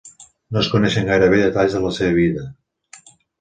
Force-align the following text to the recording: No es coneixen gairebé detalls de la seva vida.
No 0.55 0.61
es 0.61 0.69
coneixen 0.75 1.05
gairebé 1.09 1.41
detalls 1.43 1.77
de 1.77 1.83
la 1.85 1.93
seva 1.99 2.17
vida. 2.21 2.47